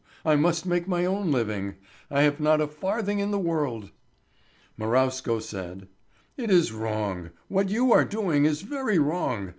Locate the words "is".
6.49-6.71, 8.45-8.63